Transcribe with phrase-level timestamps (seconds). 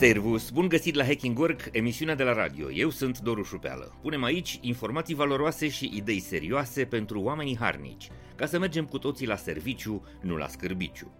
[0.00, 2.70] Servus, bun găsit la Hacking Work, emisiunea de la radio.
[2.70, 3.94] Eu sunt Doru Șupeală.
[4.02, 9.26] Punem aici informații valoroase și idei serioase pentru oamenii harnici, ca să mergem cu toții
[9.26, 11.12] la serviciu, nu la scârbiciu.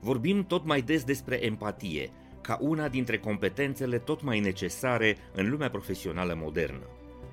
[0.00, 5.70] Vorbim tot mai des despre empatie, ca una dintre competențele tot mai necesare în lumea
[5.70, 6.86] profesională modernă.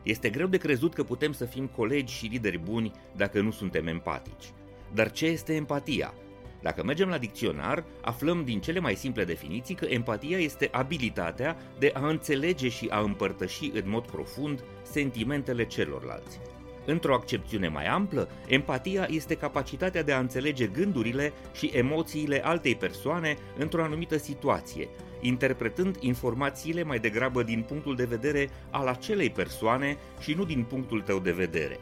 [0.04, 3.88] Este greu de crezut că putem să fim colegi și lideri buni dacă nu suntem
[3.88, 4.54] empatici.
[4.94, 6.14] Dar ce este empatia?
[6.62, 11.91] Dacă mergem la dicționar, aflăm din cele mai simple definiții că empatia este abilitatea de
[11.94, 16.40] a înțelege și a împărtăși în mod profund sentimentele celorlalți.
[16.85, 23.38] Într-o accepțiune mai amplă, empatia este capacitatea de a înțelege gândurile și emoțiile altei persoane
[23.57, 24.88] într-o anumită situație,
[25.21, 31.02] interpretând informațiile mai degrabă din punctul de vedere al acelei persoane și nu din punctul
[31.02, 31.80] tău de vedere.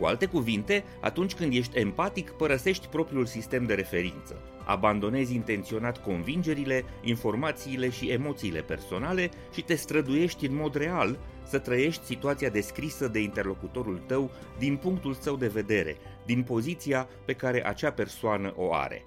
[0.00, 6.84] Cu alte cuvinte, atunci când ești empatic, părăsești propriul sistem de referință, abandonezi intenționat convingerile,
[7.02, 13.20] informațiile și emoțiile personale și te străduiești în mod real să trăiești situația descrisă de
[13.20, 19.04] interlocutorul tău din punctul său de vedere, din poziția pe care acea persoană o are.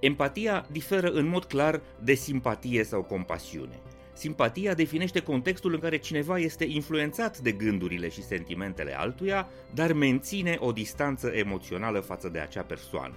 [0.00, 3.80] Empatia diferă în mod clar de simpatie sau compasiune.
[4.16, 10.56] Simpatia definește contextul în care cineva este influențat de gândurile și sentimentele altuia, dar menține
[10.60, 13.14] o distanță emoțională față de acea persoană.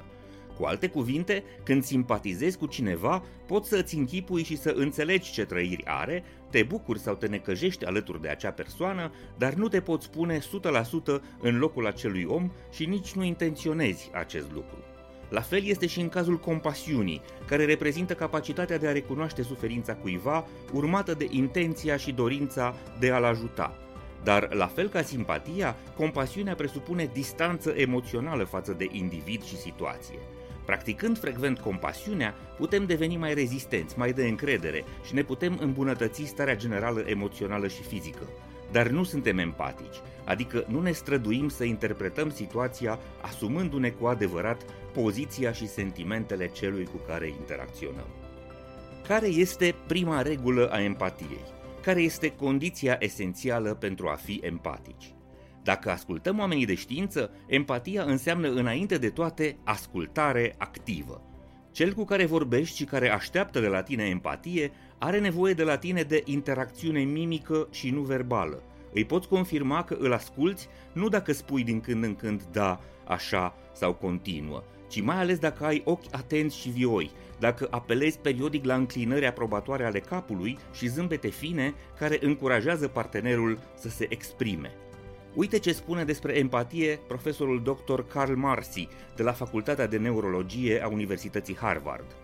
[0.57, 5.45] Cu alte cuvinte, când simpatizezi cu cineva, poți să îți închipui și să înțelegi ce
[5.45, 10.09] trăiri are, te bucuri sau te necăjești alături de acea persoană, dar nu te poți
[10.09, 10.41] pune 100%
[11.41, 14.77] în locul acelui om și nici nu intenționezi acest lucru.
[15.29, 20.45] La fel este și în cazul compasiunii, care reprezintă capacitatea de a recunoaște suferința cuiva,
[20.73, 23.77] urmată de intenția și dorința de a-l ajuta.
[24.23, 30.19] Dar, la fel ca simpatia, compasiunea presupune distanță emoțională față de individ și situație.
[30.65, 36.55] Practicând frecvent compasiunea, putem deveni mai rezistenți, mai de încredere și ne putem îmbunătăți starea
[36.55, 38.27] generală emoțională și fizică.
[38.71, 44.61] Dar nu suntem empatici, adică nu ne străduim să interpretăm situația asumându-ne cu adevărat
[44.93, 48.07] poziția și sentimentele celui cu care interacționăm.
[49.07, 51.43] Care este prima regulă a empatiei?
[51.81, 55.13] Care este condiția esențială pentru a fi empatici?
[55.63, 61.23] Dacă ascultăm oamenii de știință, empatia înseamnă înainte de toate ascultare activă.
[61.71, 65.77] Cel cu care vorbești și care așteaptă de la tine empatie are nevoie de la
[65.77, 68.63] tine de interacțiune mimică și nu verbală.
[68.93, 73.55] Îi poți confirma că îl asculți nu dacă spui din când în când da, așa
[73.73, 78.75] sau continuă, ci mai ales dacă ai ochi atenți și vioi, dacă apelezi periodic la
[78.75, 84.71] înclinări aprobatoare ale capului și zâmbete fine care încurajează partenerul să se exprime.
[85.33, 88.01] Uite ce spune despre empatie profesorul dr.
[88.01, 92.15] Carl Marcy de la Facultatea de Neurologie a Universității Harvard.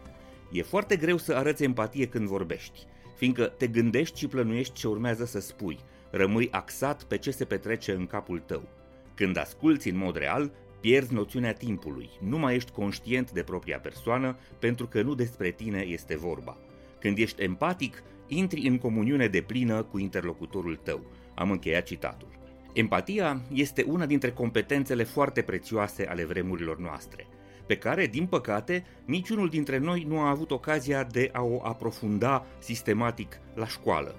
[0.51, 2.85] E foarte greu să arăți empatie când vorbești,
[3.15, 5.79] fiindcă te gândești și plănuiești ce urmează să spui,
[6.11, 8.67] rămâi axat pe ce se petrece în capul tău.
[9.15, 14.37] Când asculți în mod real, pierzi noțiunea timpului, nu mai ești conștient de propria persoană
[14.59, 16.57] pentru că nu despre tine este vorba.
[16.99, 21.05] Când ești empatic, intri în comuniune de plină cu interlocutorul tău.
[21.35, 22.27] Am încheiat citatul.
[22.73, 27.27] Empatia este una dintre competențele foarte prețioase ale vremurilor noastre,
[27.65, 32.45] pe care, din păcate, niciunul dintre noi nu a avut ocazia de a o aprofunda
[32.59, 34.15] sistematic la școală.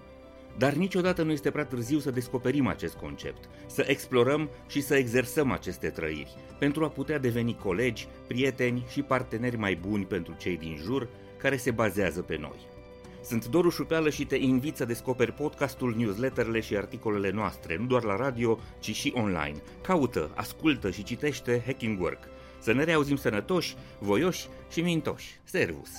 [0.59, 5.51] Dar niciodată nu este prea târziu să descoperim acest concept, să explorăm și să exersăm
[5.51, 10.77] aceste trăiri, pentru a putea deveni colegi, prieteni și parteneri mai buni pentru cei din
[10.83, 11.09] jur
[11.39, 12.75] care se bazează pe noi.
[13.23, 18.03] Sunt Doru Șupeală și te invit să descoperi podcastul, newsletterele și articolele noastre, nu doar
[18.03, 19.57] la radio, ci și online.
[19.83, 22.29] Caută, ascultă și citește Hacking Work.
[22.67, 25.41] Să ne reauzim sănătoși, voioși și mintoși.
[25.45, 25.91] Servus!